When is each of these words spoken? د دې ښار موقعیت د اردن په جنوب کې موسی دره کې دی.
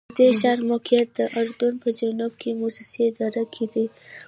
د 0.09 0.13
دې 0.19 0.29
ښار 0.39 0.59
موقعیت 0.71 1.09
د 1.17 1.19
اردن 1.37 1.73
په 1.83 1.89
جنوب 1.99 2.33
کې 2.41 2.51
موسی 2.59 3.05
دره 3.17 3.43
کې 3.53 3.65
دی. 3.73 3.85